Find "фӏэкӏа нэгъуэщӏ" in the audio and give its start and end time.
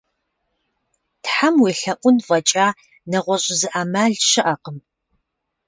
2.25-3.49